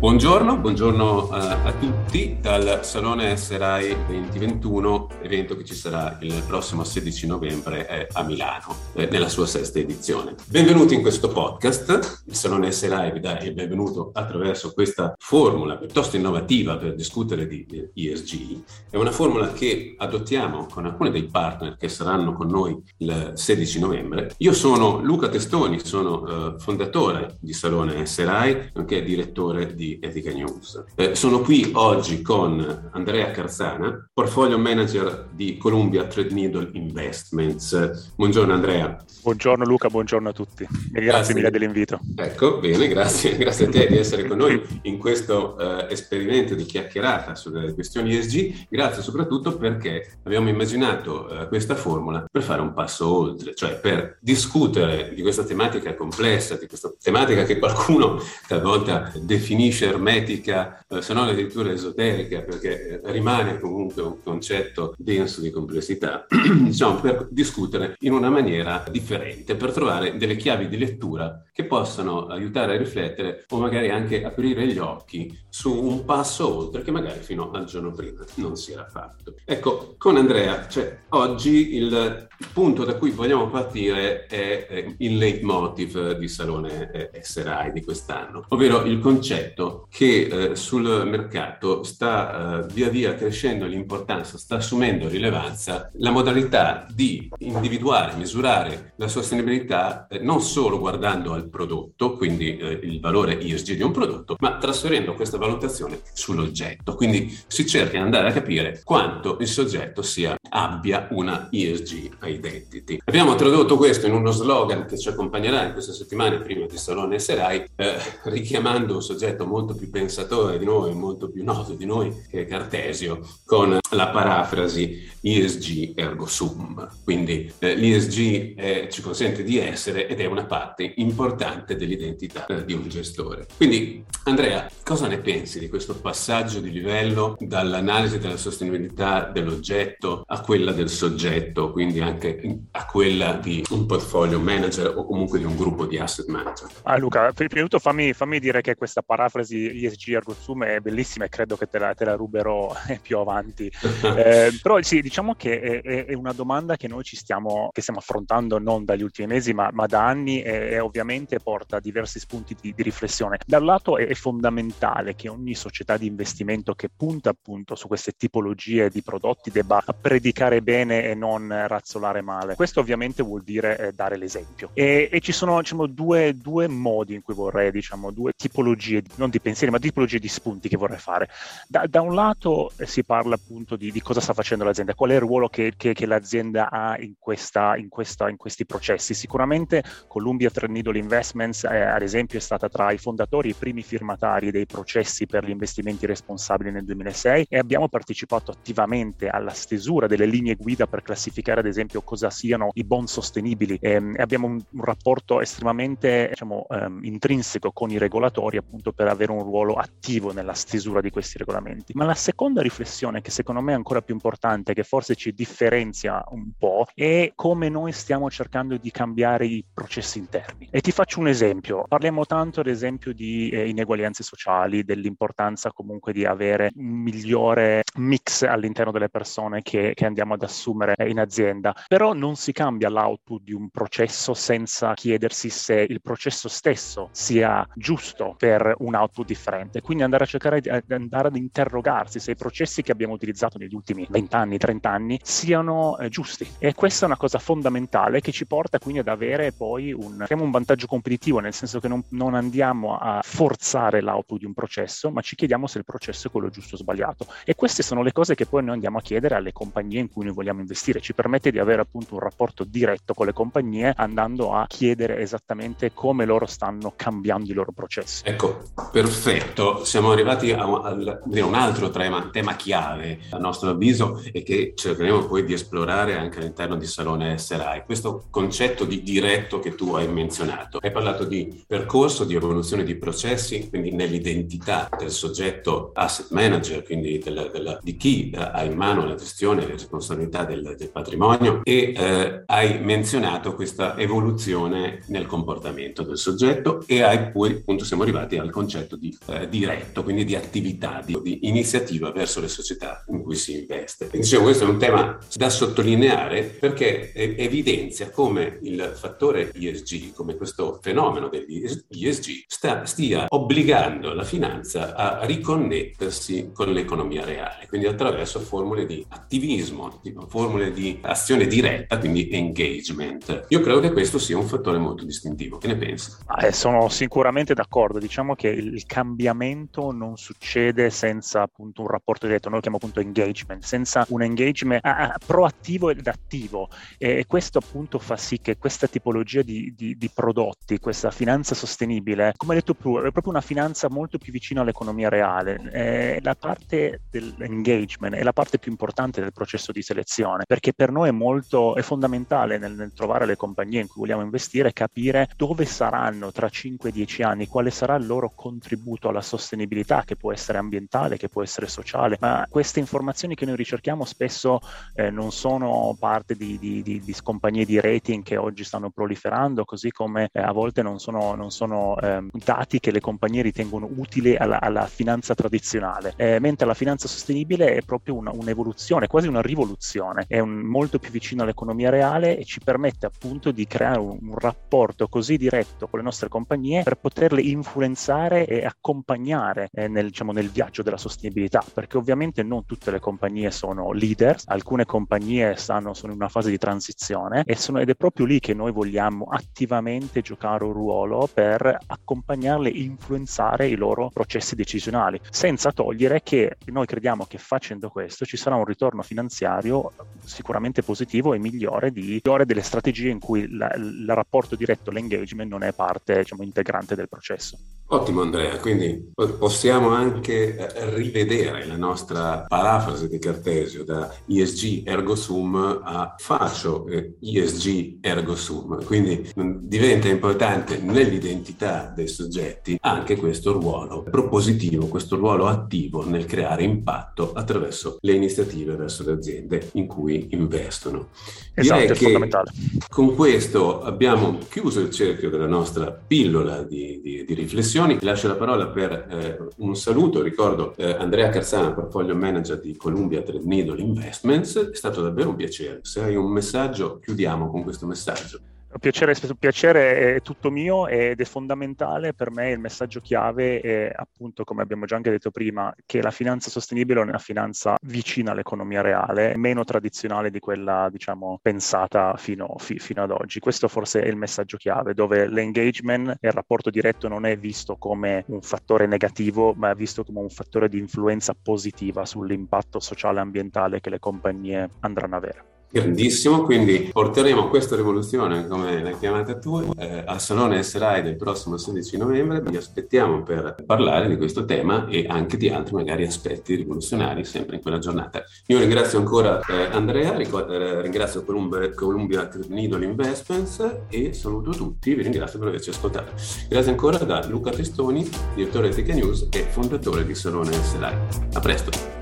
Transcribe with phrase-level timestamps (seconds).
[0.00, 6.84] Buongiorno, buongiorno uh, a tutti dal Salone SRI 2021, evento che ci sarà il prossimo
[6.84, 10.36] 16 novembre eh, a Milano, eh, nella sua sesta edizione.
[10.46, 12.22] Benvenuti in questo podcast.
[12.24, 17.66] Il Salone SRI vi dà il benvenuto attraverso questa formula piuttosto innovativa per discutere di
[17.92, 18.62] ESG.
[18.88, 23.78] È una formula che adottiamo con alcuni dei partner che saranno con noi il 16
[23.78, 24.32] novembre.
[24.38, 30.84] Io sono Luca Testoni, sono uh, fondatore di Salone SRI, nonché direttore di Etica News.
[30.94, 38.12] Eh, sono qui oggi con Andrea Carzana, portfolio manager di Columbia Threadneedle Investments.
[38.14, 39.02] Buongiorno Andrea.
[39.22, 41.34] Buongiorno Luca, buongiorno a tutti e grazie, grazie.
[41.34, 42.00] mille dell'invito.
[42.16, 46.64] Ecco, bene, grazie, grazie a te di essere con noi in questo eh, esperimento di
[46.64, 48.66] chiacchierata sulle questioni ESG.
[48.68, 54.18] Grazie soprattutto perché abbiamo immaginato eh, questa formula per fare un passo oltre, cioè per
[54.20, 61.02] discutere di questa tematica complessa, di questa tematica che qualcuno talvolta definisce definisce ermetica, eh,
[61.02, 67.28] se non addirittura esoterica, perché eh, rimane comunque un concetto denso di complessità, diciamo, per
[67.30, 72.78] discutere in una maniera differente, per trovare delle chiavi di lettura che possano aiutare a
[72.78, 77.64] riflettere o magari anche aprire gli occhi su un passo oltre che magari fino al
[77.64, 79.34] giorno prima non si era fatto.
[79.44, 86.28] Ecco, con Andrea, cioè, oggi il punto da cui vogliamo partire è il leitmotiv di
[86.28, 93.14] Salone SRI di quest'anno, ovvero il concetto che eh, sul mercato sta eh, via via
[93.14, 100.78] crescendo l'importanza, sta assumendo rilevanza la modalità di individuare, misurare la sostenibilità eh, non solo
[100.78, 106.00] guardando al prodotto, quindi eh, il valore ISG di un prodotto, ma trasferendo questa valutazione
[106.12, 106.94] sull'oggetto.
[106.94, 112.98] Quindi si cerca di andare a capire quanto il soggetto sia, abbia una ESG identity.
[113.04, 117.18] Abbiamo tradotto questo in uno slogan che ci accompagnerà in queste settimane prima di Salone
[117.18, 122.14] SRI, eh, richiamando un soggetto molto più pensatore di noi, molto più noto di noi
[122.30, 126.88] che è Cartesio, con la parafrasi ESG ergo sum.
[127.04, 132.64] Quindi eh, l'ESG eh, ci consente di essere ed è una parte importante dell'identità eh,
[132.64, 133.46] di un gestore.
[133.56, 140.40] Quindi Andrea, cosa ne pensi di questo passaggio di livello dall'analisi della sostenibilità dell'oggetto a
[140.40, 145.56] quella del soggetto, quindi anche a quella di un portfolio manager o comunque di un
[145.56, 146.68] gruppo di asset manager?
[146.82, 150.80] Ah, Luca, prima di tutto fammi, fammi dire che questa parafrasi ESG ergo sum è
[150.80, 153.70] bellissima e credo che te la, te la ruberò più avanti.
[154.16, 158.00] eh, però sì, diciamo che è, è, una domanda che noi ci stiamo, che stiamo
[158.00, 160.78] affrontando non dagli ultimi mesi, ma, ma da anni e, e,
[161.20, 163.38] ovviamente porta diversi spunti di, di riflessione.
[163.46, 167.86] Da un lato è, è, fondamentale che ogni società di investimento che punta appunto su
[167.86, 172.54] queste tipologie di prodotti debba predicare bene e non razzolare male.
[172.54, 174.70] Questo ovviamente vuol dire eh, dare l'esempio.
[174.72, 179.30] E, e ci sono diciamo, due, due, modi in cui vorrei, diciamo, due tipologie, non
[179.30, 181.28] di pensieri, ma tipologie di spunti che vorrei fare.
[181.68, 185.10] Da, da un lato eh, si parla appunto di, di cosa sta facendo l'azienda, qual
[185.10, 189.14] è il ruolo che, che, che l'azienda ha in, questa, in, questa, in, questi processi.
[189.14, 193.82] Sicuramente Columbia Threadneedle Investments, eh, ad esempio, è stata tra i fondatori e i primi
[193.82, 200.06] firmatari dei processi per gli investimenti responsabili nel 2006 e abbiamo partecipato attivamente alla stesura
[200.06, 203.76] delle linee guida per classificare, ad esempio, cosa siano i bond sostenibili.
[203.80, 209.08] Ehm, e abbiamo un, un, rapporto estremamente diciamo, um, intrinseco con i regolatori appunto per
[209.08, 211.92] avere un ruolo attivo nella stesura di questi regolamenti.
[211.96, 216.22] Ma la seconda riflessione, che secondo me è ancora più importante, che forse ci differenzia
[216.28, 220.68] un po', è come noi stiamo cercando di cambiare i processi interni.
[220.70, 221.86] E ti faccio un esempio.
[221.88, 228.42] Parliamo tanto, ad esempio, di eh, ineguaglianze sociali, dell'importanza comunque di avere un migliore mix
[228.42, 231.74] all'interno delle persone che, che andiamo ad assumere in azienda.
[231.88, 237.66] Però non si cambia l'output di un processo senza chiedersi se il processo stesso sia
[237.74, 239.80] giusto per un output differente.
[239.80, 243.74] Quindi andare a cercare di andare ad interrogarsi se i processi che abbiamo utilizzato negli
[243.74, 246.46] ultimi 20 anni, 30 anni siano eh, giusti.
[246.58, 250.50] E questa è una cosa fondamentale che ci porta quindi ad avere poi un, un
[250.50, 255.20] vantaggio competitivo, nel senso che non, non andiamo a forzare l'output di un processo, ma
[255.20, 257.26] ci chiediamo se il processo è quello giusto o sbagliato.
[257.44, 260.24] E queste sono le cose che poi noi andiamo a chiedere alle compagnie in cui
[260.24, 261.00] noi vogliamo investire.
[261.00, 265.92] Ci permette di avere appunto un rapporto diretto con le compagnie andando a chiedere esattamente
[265.94, 268.24] come loro stanno cambiando i loro processi.
[268.26, 269.84] Ecco, perfetto.
[269.84, 274.72] Siamo arrivati a, a, a un altro tema, tema chiave a nostro avviso e che
[274.74, 277.84] cercheremo poi di esplorare anche all'interno di Salone SRI.
[277.86, 280.79] Questo concetto di diretto che tu hai menzionato.
[280.80, 287.18] Hai parlato di percorso, di evoluzione di processi, quindi nell'identità del soggetto asset manager, quindi
[287.18, 291.60] del, del, di chi ha in mano la gestione e le responsabilità del, del patrimonio
[291.64, 298.02] e eh, hai menzionato questa evoluzione nel comportamento del soggetto e hai poi appunto siamo
[298.02, 302.48] arrivati al concetto concetto di eh, diretto, quindi di attività, di, di, iniziativa verso le
[302.48, 304.08] società in cui si investe.
[304.10, 310.36] E dicevo, questo è un tema da sottolineare perché evidenzia come il fattore ESG, come
[310.36, 317.86] questo fenomeno degli ESG, sta, stia obbligando la finanza a riconnettersi con l'economia reale, quindi
[317.86, 323.46] attraverso formule di attivismo, formule di azione diretta, quindi engagement.
[323.48, 325.58] Io credo che questo sia un fattore molto distintivo.
[325.58, 326.12] Che ne pensi?
[326.40, 327.98] Eh, sono sicuramente d'accordo.
[327.98, 333.00] Diciamo che il cambiamento non succede senza appunto un rapporto diretto, noi lo chiamiamo appunto
[333.00, 336.68] engagement, senza un engagement ah, proattivo ed attivo.
[336.98, 340.10] E questo appunto fa sì che questa tipologia di, di, di
[340.60, 344.60] prodotti, questa finanza sostenibile, come hai detto tu, è proprio una finanza molto più vicina
[344.60, 345.60] all'economia reale.
[345.72, 350.90] Eh, la parte dell'engagement è la parte più importante del processo di selezione, perché per
[350.90, 355.28] noi è molto, è fondamentale nel, nel trovare le compagnie in cui vogliamo investire, capire
[355.36, 360.58] dove saranno tra 5-10 anni, quale sarà il loro contributo alla sostenibilità, che può essere
[360.58, 364.60] ambientale, che può essere sociale, ma queste informazioni che noi ricerchiamo spesso
[364.94, 369.64] eh, non sono parte di, di, di, di, compagnie di rating che oggi stanno proliferando,
[369.64, 373.88] così come eh, a volte non sono, non sono eh, dati che le compagnie ritengono
[373.96, 379.28] utili alla, alla finanza tradizionale, eh, mentre la finanza sostenibile è proprio una, un'evoluzione, quasi
[379.28, 384.00] una rivoluzione, è un, molto più vicino all'economia reale e ci permette appunto di creare
[384.00, 389.88] un, un rapporto così diretto con le nostre compagnie per poterle influenzare e accompagnare eh,
[389.88, 394.84] nel, diciamo, nel viaggio della sostenibilità, perché ovviamente non tutte le compagnie sono leader, alcune
[394.84, 398.72] compagnie stanno, sono in una fase di transizione sono, ed è proprio lì che noi
[398.72, 406.22] vogliamo attivamente giocare un ruolo per accompagnarle e influenzare i loro processi decisionali, senza togliere
[406.22, 409.92] che noi crediamo che facendo questo ci sarà un ritorno finanziario
[410.24, 415.64] sicuramente positivo e migliore, di, migliore delle strategie in cui il rapporto diretto, l'engagement non
[415.64, 417.58] è parte diciamo, integrante del processo.
[417.92, 425.16] Ottimo Andrea, quindi possiamo anche eh, rivedere la nostra parafrasi di Cartesio da ESG ergo
[425.16, 434.04] sum a faccio ESG ergo sum, quindi diventa importante nell'identità dei soggetti anche questo ruolo
[434.04, 440.28] propositivo, questo ruolo attivo nel creare impatto attraverso le iniziative verso le aziende in cui
[440.30, 441.08] investono.
[441.54, 442.52] Esatto, Direi è fondamentale.
[442.88, 447.98] Con questo abbiamo chiuso il cerchio della nostra pillola di, di, di riflessione riflessioni.
[448.02, 450.22] Lascio la parola per eh, un saluto.
[450.22, 454.70] Ricordo eh, Andrea Carzana, portfolio manager di Columbia Threadneedle Investments.
[454.70, 455.80] È stato davvero un piacere.
[455.82, 458.40] Se hai un messaggio, chiudiamo con questo messaggio.
[458.78, 464.44] Piacere, piacere è tutto mio ed è fondamentale per me il messaggio chiave è appunto,
[464.44, 468.80] come abbiamo già anche detto prima, che la finanza sostenibile è una finanza vicina all'economia
[468.80, 473.40] reale, meno tradizionale di quella, diciamo, pensata fino, fi, fino ad oggi.
[473.40, 477.76] Questo forse è il messaggio chiave, dove l'engagement e il rapporto diretto non è visto
[477.76, 483.18] come un fattore negativo, ma è visto come un fattore di influenza positiva sull'impatto sociale
[483.18, 485.49] e ambientale che le compagnie andranno ad avere.
[485.72, 491.56] Grandissimo, quindi porteremo questa rivoluzione, come l'hai chiamata tu, eh, al Salone SRAI del prossimo
[491.56, 492.42] 16 novembre.
[492.42, 497.54] Vi aspettiamo per parlare di questo tema e anche di altri magari aspetti rivoluzionari sempre
[497.54, 498.24] in quella giornata.
[498.46, 504.92] Io ringrazio ancora eh, Andrea, ricordo, eh, ringrazio Columbia, Columbia Needle Investments e saluto tutti,
[504.92, 506.14] vi ringrazio per averci ascoltato.
[506.48, 510.96] Grazie ancora da Luca Testoni, direttore di Tech News e fondatore di Salone SRAI.
[511.34, 511.99] A presto!